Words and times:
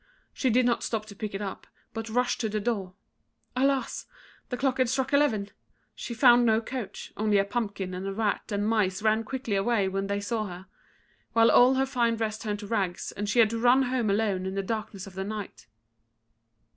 She 0.33 0.49
did 0.49 0.65
not 0.65 0.81
stop 0.81 1.05
to 1.05 1.15
pick 1.15 1.35
it 1.35 1.43
up, 1.43 1.67
but 1.93 2.09
rushed 2.09 2.41
to 2.41 2.49
the 2.49 2.59
door. 2.59 2.95
Alas! 3.55 4.07
the 4.49 4.57
clock 4.57 4.79
had 4.79 4.89
struck 4.89 5.13
ELEVEN. 5.13 5.49
She 5.93 6.15
found 6.15 6.43
no 6.43 6.59
coach, 6.59 7.13
only 7.15 7.37
a 7.37 7.45
pumpkin, 7.45 7.93
and 7.93 8.07
the 8.07 8.11
rat 8.11 8.51
and 8.51 8.67
mice 8.67 9.03
ran 9.03 9.23
quickly 9.23 9.55
away 9.55 9.87
when 9.87 10.07
they 10.07 10.19
saw 10.19 10.47
her; 10.47 10.65
while 11.33 11.51
all 11.51 11.75
her 11.75 11.85
fine 11.85 12.15
dress 12.15 12.39
turned 12.39 12.57
to 12.61 12.65
rags, 12.67 13.11
and 13.11 13.29
she 13.29 13.37
had 13.37 13.51
to 13.51 13.59
run 13.59 13.83
home 13.83 14.09
alone 14.09 14.47
in 14.47 14.55
the 14.55 14.63
darkness 14.63 15.05
of 15.05 15.13
the 15.13 15.23
night. 15.23 15.67